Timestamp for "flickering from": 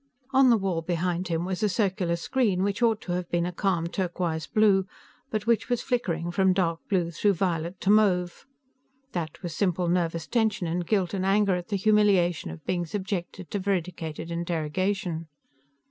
5.83-6.53